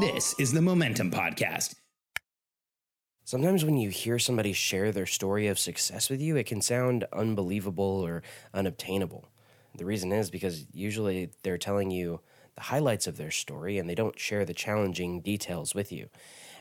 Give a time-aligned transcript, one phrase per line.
[0.00, 1.74] This is the Momentum Podcast.
[3.24, 7.04] Sometimes when you hear somebody share their story of success with you, it can sound
[7.12, 8.22] unbelievable or
[8.54, 9.28] unobtainable.
[9.76, 12.20] The reason is because usually they're telling you
[12.54, 16.08] the highlights of their story and they don't share the challenging details with you.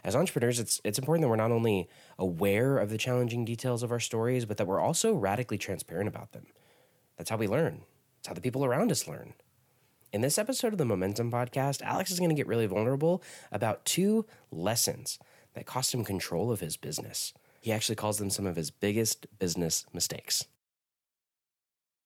[0.04, 3.92] As entrepreneurs, it's it's important that we're not only aware of the challenging details of
[3.92, 6.48] our stories, but that we're also radically transparent about them.
[7.18, 7.84] That's how we learn.
[8.20, 9.34] It's how the people around us learn.
[10.14, 13.84] In this episode of the Momentum Podcast, Alex is going to get really vulnerable about
[13.86, 15.20] two lessons
[15.54, 17.34] that cost him control of his business.
[17.62, 20.46] He actually calls them some of his biggest business mistakes.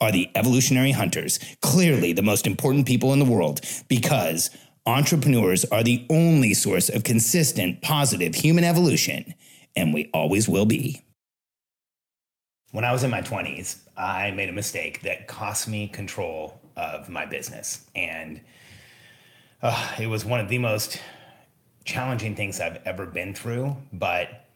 [0.00, 4.50] are the evolutionary hunters, clearly the most important people in the world, because
[4.86, 9.34] entrepreneurs are the only source of consistent, positive human evolution,
[9.76, 11.02] and we always will be.
[12.72, 17.08] When I was in my 20s, I made a mistake that cost me control of
[17.08, 17.84] my business.
[17.94, 18.40] And
[19.60, 21.00] uh, it was one of the most
[21.84, 23.76] challenging things I've ever been through.
[23.92, 24.46] But,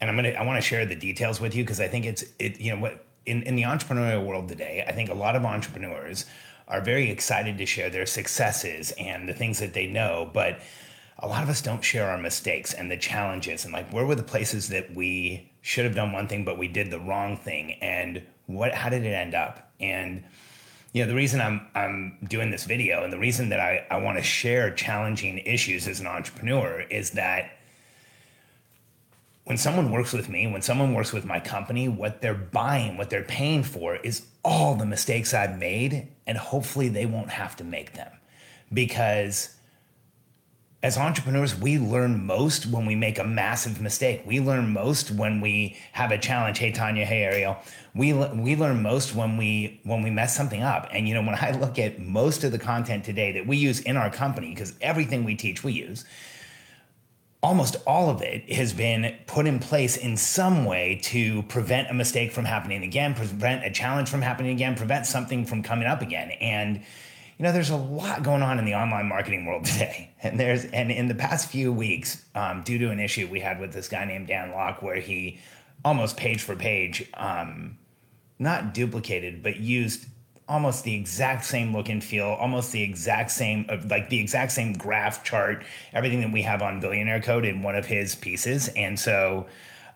[0.00, 2.06] and I'm going to, I want to share the details with you because I think
[2.06, 5.36] it's, it, you know, what, in, in the entrepreneurial world today, I think a lot
[5.36, 6.26] of entrepreneurs
[6.68, 10.60] are very excited to share their successes and the things that they know, but
[11.18, 13.64] a lot of us don't share our mistakes and the challenges.
[13.64, 16.68] And like where were the places that we should have done one thing but we
[16.68, 17.72] did the wrong thing?
[17.82, 19.70] And what how did it end up?
[19.80, 20.24] And
[20.92, 23.98] you know the reason i'm i'm doing this video and the reason that i, I
[23.98, 27.52] want to share challenging issues as an entrepreneur is that
[29.50, 33.10] when someone works with me, when someone works with my company, what they're buying, what
[33.10, 37.64] they're paying for is all the mistakes I've made, and hopefully they won't have to
[37.64, 38.12] make them.
[38.72, 39.56] Because
[40.84, 44.22] as entrepreneurs, we learn most when we make a massive mistake.
[44.24, 46.58] We learn most when we have a challenge.
[46.58, 47.04] Hey, Tanya.
[47.04, 47.58] Hey, Ariel.
[47.92, 50.88] We we learn most when we when we mess something up.
[50.92, 53.80] And you know, when I look at most of the content today that we use
[53.80, 56.04] in our company, because everything we teach we use,
[57.42, 61.94] almost all of it has been put in place in some way to prevent a
[61.94, 66.02] mistake from happening again, prevent a challenge from happening again, prevent something from coming up
[66.02, 66.30] again.
[66.32, 66.82] And
[67.38, 70.66] you know, there's a lot going on in the online marketing world today, and there's
[70.66, 73.88] and in the past few weeks, um, due to an issue we had with this
[73.88, 75.40] guy named Dan Lok, where he
[75.82, 77.78] almost page for page, um,
[78.38, 80.04] not duplicated, but used
[80.50, 84.72] almost the exact same look and feel, almost the exact same, like the exact same
[84.72, 88.68] graph chart, everything that we have on Billionaire Code in one of his pieces.
[88.74, 89.46] And so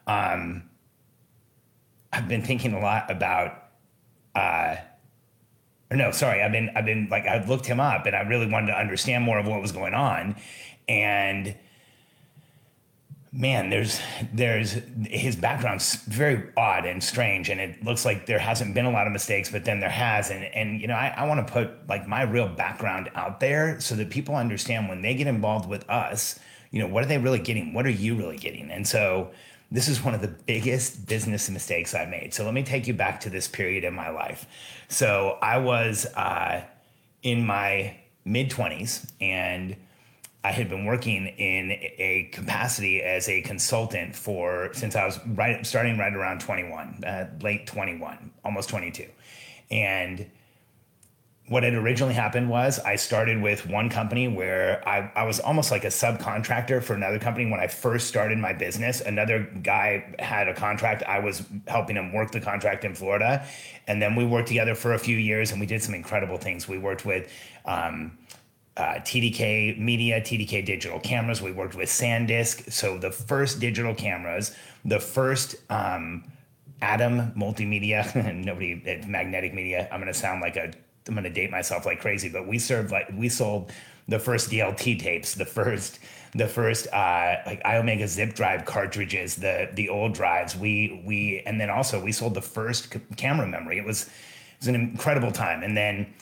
[0.07, 0.63] um,
[2.13, 3.65] I've been thinking a lot about,
[4.37, 4.77] uh,
[5.91, 8.69] no, sorry, I've been, I've been like, I've looked him up and I really wanted
[8.69, 10.37] to understand more of what was going on.
[10.87, 11.57] And
[13.35, 14.01] man, there's
[14.33, 18.91] there's his background's very odd and strange, and it looks like there hasn't been a
[18.91, 21.53] lot of mistakes, but then there has, and and you know I, I want to
[21.53, 25.69] put like my real background out there so that people understand when they get involved
[25.69, 26.39] with us,
[26.71, 27.75] you know, what are they really getting?
[27.75, 28.71] What are you really getting?
[28.71, 29.33] And so
[29.71, 32.33] this is one of the biggest business mistakes I made.
[32.33, 34.47] So let me take you back to this period in my life.
[34.89, 36.63] So I was uh,
[37.25, 39.75] in my mid twenties and
[40.45, 45.65] I had been working in a capacity as a consultant for since I was right
[45.67, 49.07] starting right around 21, uh, late 21, almost 22.
[49.71, 50.31] And
[51.49, 55.71] what had originally happened was I started with one company where I, I was almost
[55.71, 59.03] like a subcontractor for another company when I first started my business.
[59.03, 61.03] Another guy had a contract.
[61.03, 63.47] I was helping him work the contract in Florida.
[63.87, 66.67] And then we worked together for a few years and we did some incredible things.
[66.67, 67.31] We worked with,
[67.67, 68.17] um,
[68.77, 71.41] uh, TDK Media, TDK Digital Cameras.
[71.41, 72.73] We worked with SanDisk.
[72.73, 74.55] So the first digital cameras,
[74.85, 76.25] the first um,
[76.83, 79.89] Atom Multimedia, and nobody at Magnetic Media.
[79.93, 80.73] I'm going to sound like a,
[81.07, 83.73] I'm going to date myself like crazy, but we served like we sold
[84.09, 85.99] the first DLT tapes, the first
[86.35, 90.57] the first uh, like Iomega zip drive cartridges, the the old drives.
[90.57, 93.79] We we and then also we sold the first c- camera memory.
[93.79, 94.11] It was it
[94.61, 95.63] was an incredible time.
[95.63, 96.13] And then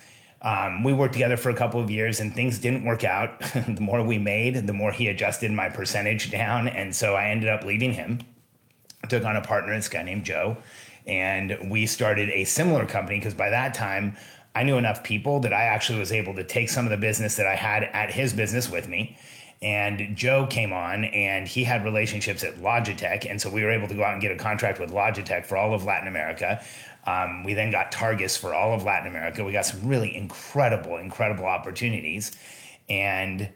[0.42, 3.38] um, we worked together for a couple of years, and things didn't work out.
[3.54, 7.48] the more we made, the more he adjusted my percentage down, and so I ended
[7.48, 8.20] up leaving him.
[9.08, 10.56] Took on a partner, this guy named Joe,
[11.06, 14.16] and we started a similar company because by that time.
[14.54, 17.36] I knew enough people that I actually was able to take some of the business
[17.36, 19.16] that I had at his business with me
[19.62, 23.30] and Joe came on and he had relationships at Logitech.
[23.30, 25.56] And so we were able to go out and get a contract with Logitech for
[25.56, 26.62] all of Latin America.
[27.06, 29.44] Um, we then got Targus for all of Latin America.
[29.44, 32.32] We got some really incredible, incredible opportunities.
[32.88, 33.48] And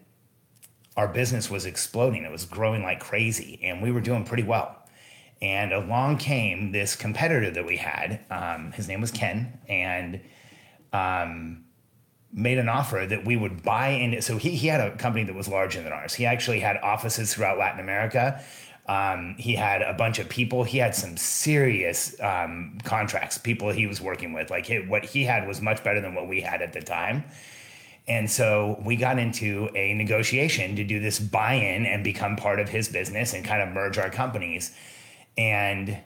[0.97, 2.25] our business was exploding.
[2.25, 3.59] It was growing like crazy.
[3.65, 4.85] And we were doing pretty well.
[5.43, 8.21] And along came this competitor that we had.
[8.31, 9.59] Um, his name was Ken.
[9.69, 10.21] And
[10.93, 11.66] um,
[12.37, 14.21] made an offer that we would buy into.
[14.21, 16.15] So he, he had a company that was larger than ours.
[16.15, 18.45] He actually had offices throughout Latin America.
[18.87, 20.63] Um, he had a bunch of people.
[20.63, 24.51] He had some serious um, contracts, people he was working with.
[24.51, 27.25] Like he, what he had was much better than what we had at the time.
[28.07, 32.61] And so we got into a negotiation to do this buy in and become part
[32.61, 34.73] of his business and kind of merge our companies.
[35.37, 35.99] And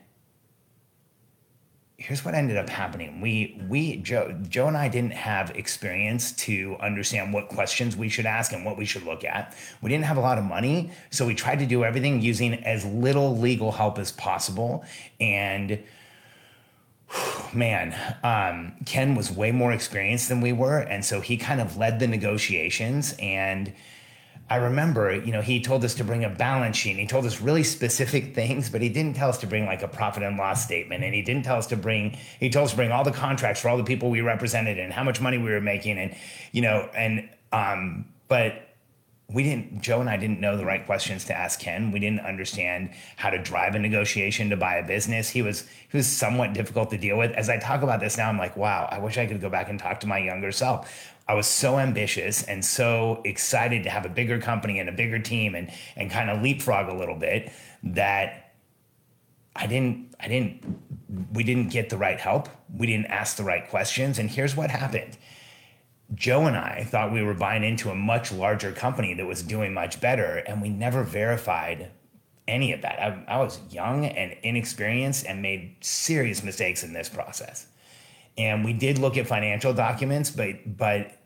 [2.00, 3.20] here's what ended up happening.
[3.20, 8.24] We we Joe Joe and I didn't have experience to understand what questions we should
[8.24, 9.54] ask and what we should look at.
[9.82, 12.86] We didn't have a lot of money, so we tried to do everything using as
[12.86, 14.82] little legal help as possible.
[15.20, 15.78] And
[17.52, 17.94] man,
[18.24, 22.00] um, Ken was way more experienced than we were, and so he kind of led
[22.00, 23.74] the negotiations and
[24.50, 26.96] I remember, you know, he told us to bring a balance sheet.
[26.96, 29.88] He told us really specific things, but he didn't tell us to bring like a
[29.88, 31.04] profit and loss statement.
[31.04, 32.18] And he didn't tell us to bring.
[32.40, 34.92] He told us to bring all the contracts for all the people we represented and
[34.92, 36.16] how much money we were making, and
[36.50, 38.66] you know, and um, but
[39.32, 42.20] we didn't joe and i didn't know the right questions to ask ken we didn't
[42.20, 46.52] understand how to drive a negotiation to buy a business he was he was somewhat
[46.52, 49.18] difficult to deal with as i talk about this now i'm like wow i wish
[49.18, 52.64] i could go back and talk to my younger self I was so ambitious and
[52.64, 56.42] so excited to have a bigger company and a bigger team and and kind of
[56.42, 57.52] leapfrog a little bit
[57.84, 58.54] that
[59.54, 62.48] I didn't I didn't we didn't get the right help.
[62.76, 65.16] We didn't ask the right questions and here's what happened.
[66.16, 69.72] Joe and I thought we were buying into a much larger company that was doing
[69.72, 71.92] much better and we never verified
[72.48, 73.00] any of that.
[73.00, 77.68] I, I was young and inexperienced and made serious mistakes in this process.
[78.36, 81.19] And we did look at financial documents, but but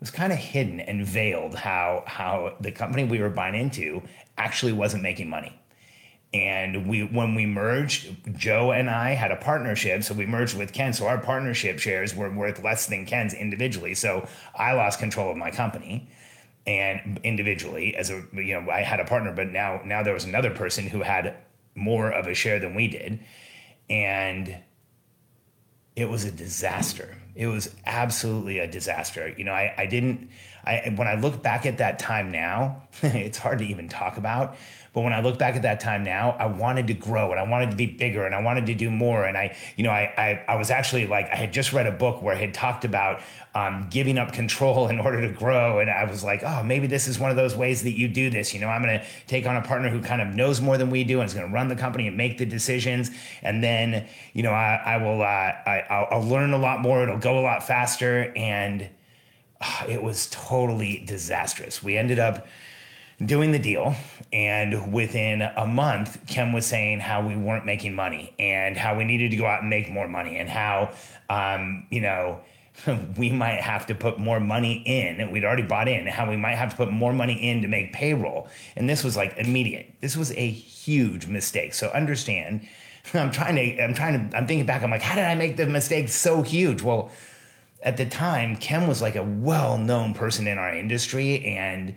[0.00, 4.02] was kind of hidden and veiled how how the company we were buying into
[4.36, 5.58] actually wasn't making money.
[6.34, 10.02] And we when we merged, Joe and I had a partnership.
[10.02, 10.92] So we merged with Ken.
[10.92, 13.94] So our partnership shares were worth less than Ken's individually.
[13.94, 16.10] So I lost control of my company
[16.66, 20.24] and individually as a you know, I had a partner, but now now there was
[20.24, 21.36] another person who had
[21.74, 23.20] more of a share than we did.
[23.88, 24.58] And
[25.94, 27.16] it was a disaster.
[27.36, 29.32] It was absolutely a disaster.
[29.36, 30.30] You know, I, I didn't,
[30.64, 34.56] I, when I look back at that time now, it's hard to even talk about.
[34.96, 37.42] But when I look back at that time now, I wanted to grow and I
[37.42, 39.26] wanted to be bigger and I wanted to do more.
[39.26, 41.92] And I, you know, I, I, I was actually like, I had just read a
[41.92, 43.20] book where it had talked about
[43.54, 45.80] um, giving up control in order to grow.
[45.80, 48.30] And I was like, oh, maybe this is one of those ways that you do
[48.30, 48.54] this.
[48.54, 50.88] You know, I'm going to take on a partner who kind of knows more than
[50.88, 53.10] we do and is going to run the company and make the decisions.
[53.42, 57.02] And then, you know, I, I will, uh, I, I'll learn a lot more.
[57.02, 58.32] It'll go a lot faster.
[58.34, 58.88] And
[59.60, 61.82] uh, it was totally disastrous.
[61.82, 62.46] We ended up,
[63.24, 63.94] doing the deal.
[64.32, 69.04] And within a month, Ken was saying how we weren't making money and how we
[69.04, 70.92] needed to go out and make more money and how,
[71.30, 72.40] um, you know,
[73.16, 75.30] we might have to put more money in.
[75.30, 76.06] We'd already bought in.
[76.06, 78.48] How we might have to put more money in to make payroll.
[78.76, 79.94] And this was like immediate.
[80.00, 81.74] This was a huge mistake.
[81.74, 82.66] So understand.
[83.14, 83.82] I'm trying to.
[83.82, 84.36] I'm trying to.
[84.36, 84.82] I'm thinking back.
[84.82, 86.82] I'm like, how did I make the mistake so huge?
[86.82, 87.10] Well,
[87.82, 91.94] at the time, Ken was like a well-known person in our industry and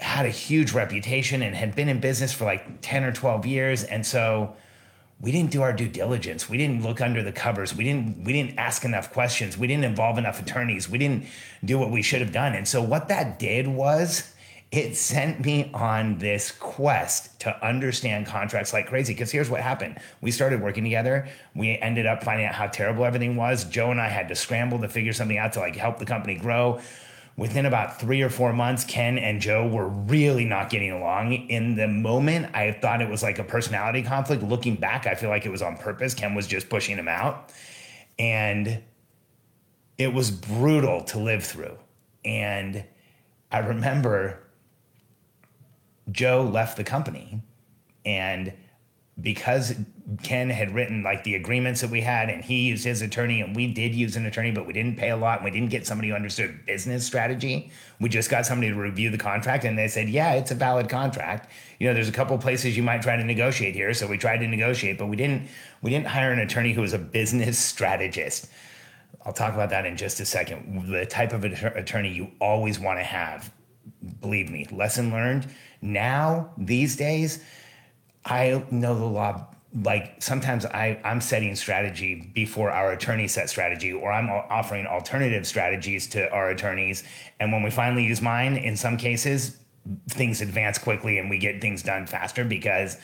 [0.00, 3.84] had a huge reputation and had been in business for like 10 or 12 years
[3.84, 4.56] and so
[5.20, 6.48] we didn't do our due diligence.
[6.48, 7.76] We didn't look under the covers.
[7.76, 9.58] We didn't we didn't ask enough questions.
[9.58, 10.88] We didn't involve enough attorneys.
[10.88, 11.26] We didn't
[11.64, 12.54] do what we should have done.
[12.54, 14.32] And so what that did was
[14.72, 19.12] it sent me on this quest to understand contracts like crazy.
[19.12, 19.98] Because here's what happened.
[20.22, 21.28] We started working together.
[21.54, 23.64] We ended up finding out how terrible everything was.
[23.64, 26.36] Joe and i had to scramble to figure something out to like help the company
[26.36, 26.80] grow
[27.40, 31.32] within about three or four months, Ken and Joe were really not getting along.
[31.32, 34.42] In the moment, I thought it was like a personality conflict.
[34.42, 36.12] Looking back, I feel like it was on purpose.
[36.12, 37.50] Ken was just pushing him out.
[38.18, 38.82] And
[39.96, 41.78] it was brutal to live through.
[42.26, 42.84] And
[43.50, 44.38] I remember
[46.12, 47.40] Joe left the company
[48.04, 48.52] and
[49.20, 49.74] because
[50.22, 53.54] Ken had written like the agreements that we had and he used his attorney and
[53.54, 55.86] we did use an attorney, but we didn't pay a lot and we didn't get
[55.86, 57.70] somebody who understood business strategy.
[58.00, 60.88] We just got somebody to review the contract and they said, yeah, it's a valid
[60.88, 61.50] contract.
[61.78, 63.92] You know, there's a couple places you might try to negotiate here.
[63.94, 65.48] So we tried to negotiate, but we didn't,
[65.82, 68.48] we didn't hire an attorney who was a business strategist.
[69.24, 70.90] I'll talk about that in just a second.
[70.90, 73.52] The type of attorney you always want to have.
[74.20, 75.46] Believe me, lesson learned.
[75.82, 77.42] Now, these days,
[78.24, 79.46] I know the law.
[79.72, 85.46] Like sometimes I, I'm setting strategy before our attorney set strategy, or I'm offering alternative
[85.46, 87.04] strategies to our attorneys.
[87.38, 89.58] And when we finally use mine, in some cases,
[90.08, 92.98] things advance quickly and we get things done faster because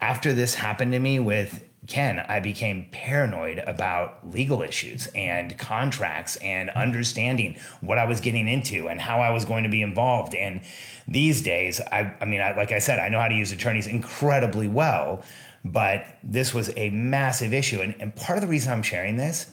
[0.00, 6.36] after this happened to me with Ken, I became paranoid about legal issues and contracts
[6.36, 6.78] and mm-hmm.
[6.78, 10.34] understanding what I was getting into and how I was going to be involved.
[10.34, 10.60] And
[11.08, 13.86] these days, I, I mean, I, like I said, I know how to use attorneys
[13.86, 15.24] incredibly well,
[15.64, 17.80] but this was a massive issue.
[17.80, 19.50] And, and part of the reason I'm sharing this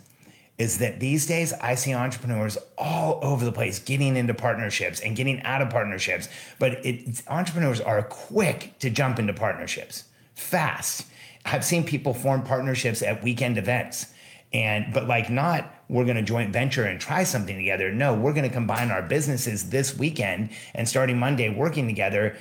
[0.57, 5.15] is that these days I see entrepreneurs all over the place getting into partnerships and
[5.15, 6.29] getting out of partnerships.
[6.59, 11.05] But it, entrepreneurs are quick to jump into partnerships fast.
[11.47, 14.07] I've seen people form partnerships at weekend events
[14.53, 17.91] and but like not we're going to joint venture and try something together.
[17.91, 22.37] No we're going to combine our businesses this weekend and starting monday working together.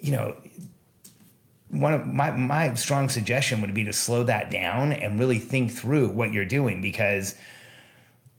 [0.00, 0.36] You know
[1.70, 5.72] one of my my strong suggestion would be to slow that down and really think
[5.72, 7.34] through what you're doing because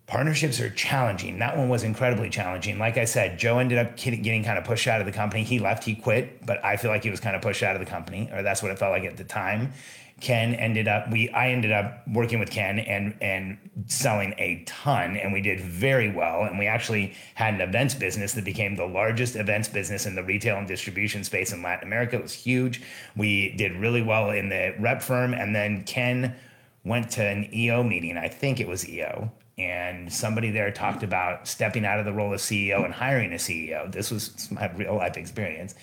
[0.09, 1.37] partnerships are challenging.
[1.37, 2.79] That one was incredibly challenging.
[2.79, 5.43] Like I said, Joe ended up getting kind of pushed out of the company.
[5.43, 7.79] He left, he quit, but I feel like he was kind of pushed out of
[7.79, 9.71] the company, or that's what it felt like at the time.
[10.19, 15.15] Ken ended up we I ended up working with Ken and and selling a ton
[15.15, 18.85] and we did very well and we actually had an events business that became the
[18.85, 22.17] largest events business in the retail and distribution space in Latin America.
[22.17, 22.81] It was huge.
[23.15, 26.35] We did really well in the rep firm and then Ken
[26.83, 28.17] went to an EO meeting.
[28.17, 32.33] I think it was EO and somebody there talked about stepping out of the role
[32.33, 33.91] of CEO and hiring a CEO.
[33.91, 35.75] This was my real life experience.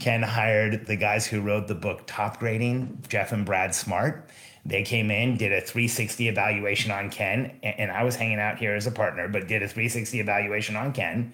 [0.00, 4.28] Ken hired the guys who wrote the book Top Grading, Geoff and Brad Smart.
[4.64, 8.74] They came in, did a 360 evaluation on Ken, and I was hanging out here
[8.74, 11.32] as a partner, but did a 360 evaluation on Ken.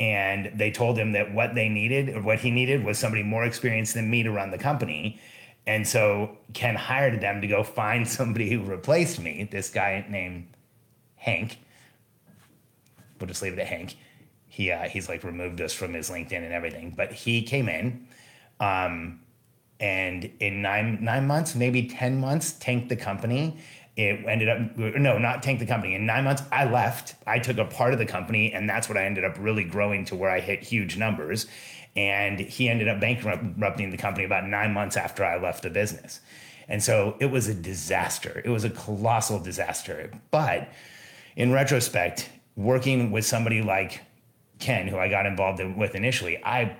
[0.00, 3.44] And they told him that what they needed, or what he needed, was somebody more
[3.44, 5.20] experienced than me to run the company.
[5.66, 10.48] And so Ken hired them to go find somebody who replaced me, this guy named
[11.24, 11.58] Hank.
[13.18, 13.96] We'll just leave it at Hank
[14.54, 16.94] he uh, he's like removed us from his LinkedIn and everything.
[16.96, 18.06] But he came in,
[18.60, 19.20] um,
[19.80, 23.58] and in nine nine months, maybe ten months, tanked the company.
[23.96, 25.96] It ended up no, not tank the company.
[25.96, 27.16] In nine months, I left.
[27.26, 30.04] I took a part of the company, and that's what I ended up really growing
[30.04, 31.46] to where I hit huge numbers.
[31.96, 36.20] And he ended up bankrupting the company about nine months after I left the business.
[36.68, 38.40] And so it was a disaster.
[38.44, 40.12] It was a colossal disaster.
[40.30, 40.68] But
[41.36, 44.00] in retrospect, working with somebody like
[44.60, 46.76] Ken, who I got involved with initially, I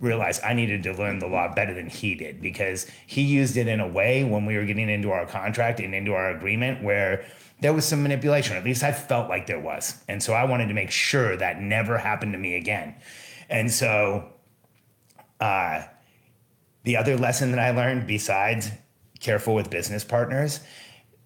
[0.00, 3.66] realized I needed to learn the law better than he did because he used it
[3.66, 7.24] in a way when we were getting into our contract and into our agreement where
[7.60, 8.56] there was some manipulation.
[8.56, 10.02] At least I felt like there was.
[10.06, 12.94] And so I wanted to make sure that never happened to me again.
[13.48, 14.28] And so
[15.40, 15.84] uh,
[16.82, 18.70] the other lesson that I learned, besides
[19.20, 20.60] careful with business partners,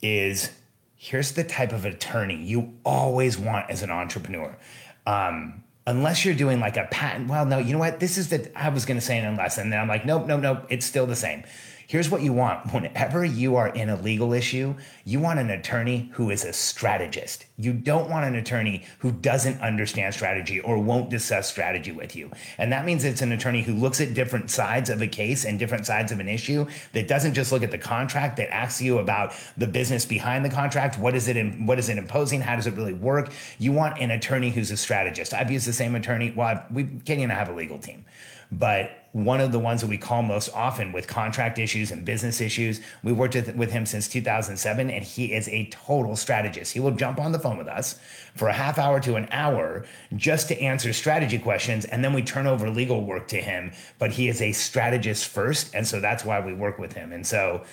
[0.01, 0.51] is
[0.99, 4.59] here's the type of attorney you always want as an entrepreneur.
[5.07, 7.29] Um, unless you're doing like a patent.
[7.29, 8.01] Well, no, you know what?
[8.01, 9.57] This is the, I was going to say an unless.
[9.57, 10.67] And then I'm like, nope, nope, nope.
[10.69, 11.45] It's still the same.
[11.89, 12.71] Here's what you want.
[12.75, 14.75] Whenever you are in a legal issue,
[15.07, 17.47] you want an attorney who is a strategist.
[17.57, 22.31] You don't want an attorney who doesn't understand strategy or won't discuss strategy with you.
[22.59, 25.59] And that means it's an attorney who looks at different sides of a case and
[25.59, 28.99] different sides of an issue that doesn't just look at the contract, that asks you
[28.99, 30.99] about the business behind the contract.
[30.99, 32.43] What is it, in, what is it imposing?
[32.43, 33.33] How does it really work?
[33.59, 35.33] You want an attorney who's a strategist.
[35.33, 36.35] I've used the same attorney.
[36.37, 38.05] Well, we, Kenny and I have a legal team.
[38.51, 42.41] But one of the ones that we call most often with contract issues and business
[42.41, 46.73] issues, we've worked with, with him since 2007, and he is a total strategist.
[46.73, 47.99] He will jump on the phone with us
[48.35, 49.85] for a half hour to an hour
[50.17, 53.73] just to answer strategy questions, and then we turn over legal work to him.
[53.99, 57.13] But he is a strategist first, and so that's why we work with him.
[57.13, 57.65] And so,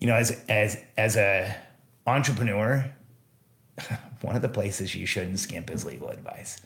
[0.00, 1.56] you know, as as as a
[2.06, 2.84] entrepreneur,
[4.22, 6.60] one of the places you shouldn't skimp is legal advice.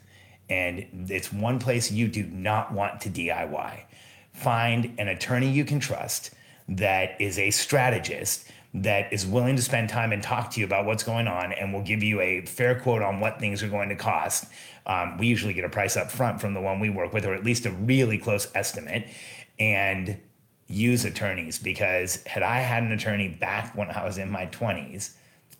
[0.48, 3.80] And it's one place you do not want to DIY.
[4.32, 6.30] Find an attorney you can trust
[6.68, 10.86] that is a strategist that is willing to spend time and talk to you about
[10.86, 13.90] what's going on and will give you a fair quote on what things are going
[13.90, 14.46] to cost.
[14.86, 17.34] Um, we usually get a price up front from the one we work with, or
[17.34, 19.06] at least a really close estimate,
[19.58, 20.18] and
[20.68, 25.12] use attorneys because had I had an attorney back when I was in my 20s,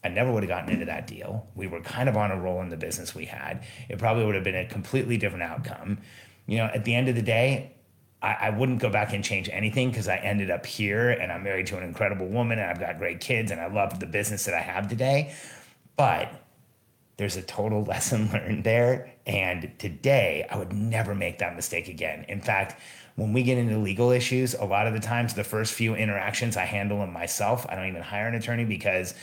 [0.05, 1.47] I never would have gotten into that deal.
[1.55, 3.65] We were kind of on a roll in the business we had.
[3.89, 5.99] It probably would have been a completely different outcome.
[6.47, 7.73] You know, at the end of the day,
[8.21, 11.45] I, I wouldn't go back and change anything because I ended up here and I'm
[11.45, 14.45] married to an incredible woman and I've got great kids and I love the business
[14.47, 15.35] that I have today.
[15.97, 16.33] But
[17.17, 19.13] there's a total lesson learned there.
[19.27, 22.25] And today, I would never make that mistake again.
[22.29, 22.81] In fact,
[23.15, 26.57] when we get into legal issues, a lot of the times, the first few interactions
[26.57, 27.67] I handle them myself.
[27.69, 29.15] I don't even hire an attorney because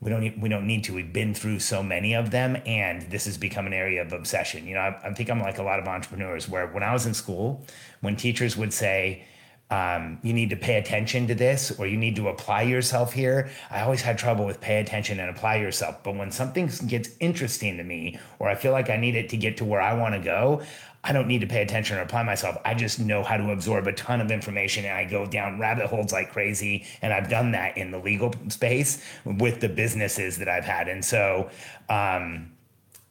[0.00, 0.94] we don't we don't need to.
[0.94, 4.66] We've been through so many of them, and this has become an area of obsession.
[4.66, 6.48] You know, I, I think I'm like a lot of entrepreneurs.
[6.48, 7.66] Where when I was in school,
[8.00, 9.24] when teachers would say,
[9.72, 13.50] um, "You need to pay attention to this," or "You need to apply yourself here,"
[13.70, 16.04] I always had trouble with pay attention and apply yourself.
[16.04, 19.36] But when something gets interesting to me, or I feel like I need it to
[19.36, 20.62] get to where I want to go,
[21.04, 22.58] I don't need to pay attention or apply myself.
[22.64, 25.86] I just know how to absorb a ton of information and I go down rabbit
[25.86, 26.86] holes like crazy.
[27.02, 30.88] And I've done that in the legal space with the businesses that I've had.
[30.88, 31.50] And so,
[31.88, 32.52] um,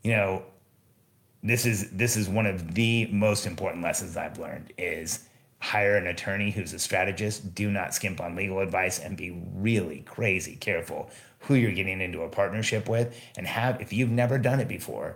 [0.03, 0.44] you know,
[1.44, 5.27] this is this is one of the most important lessons I've learned is
[5.60, 7.56] hire an attorney who's a strategist.
[7.56, 12.22] Do not skimp on legal advice and be really crazy careful who you're getting into
[12.22, 15.15] a partnership with and have if you've never done it before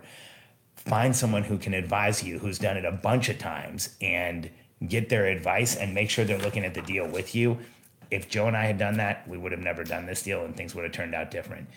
[0.76, 4.50] find someone who can advise you who's done it a bunch of times and
[4.88, 7.58] get their advice and make sure they're looking at the deal with you.
[8.10, 10.56] If Joe and I had done that, we would have never done this deal and
[10.56, 11.68] things would have turned out different.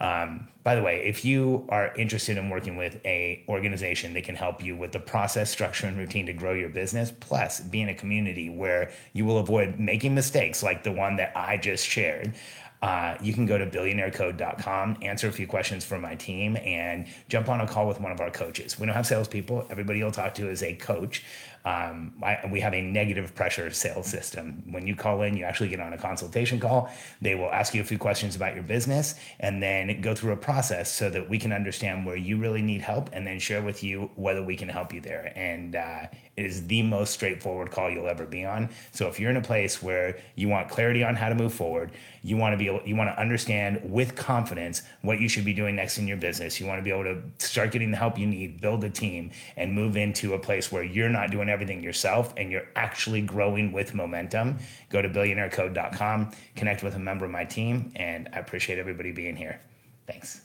[0.00, 4.34] Um, by the way, if you are interested in working with a organization that can
[4.34, 7.90] help you with the process, structure, and routine to grow your business, plus be in
[7.90, 12.34] a community where you will avoid making mistakes like the one that I just shared,
[12.82, 17.48] uh, you can go to billionairecode.com, answer a few questions for my team, and jump
[17.48, 18.78] on a call with one of our coaches.
[18.78, 19.66] We don't have salespeople.
[19.70, 21.22] Everybody you'll talk to is a coach.
[21.64, 24.62] Um, I, we have a negative pressure sales system.
[24.72, 26.90] When you call in, you actually get on a consultation call.
[27.20, 30.38] They will ask you a few questions about your business and then go through a
[30.38, 33.84] process so that we can understand where you really need help and then share with
[33.84, 35.34] you whether we can help you there.
[35.36, 38.70] And uh, is the most straightforward call you'll ever be on.
[38.92, 41.92] So if you're in a place where you want clarity on how to move forward,
[42.22, 45.52] you want to be able, you want to understand with confidence what you should be
[45.52, 46.60] doing next in your business.
[46.60, 49.30] You want to be able to start getting the help you need, build a team,
[49.56, 53.72] and move into a place where you're not doing everything yourself and you're actually growing
[53.72, 58.78] with momentum, go to billionairecode.com, connect with a member of my team, and I appreciate
[58.78, 59.60] everybody being here.
[60.06, 60.42] Thanks.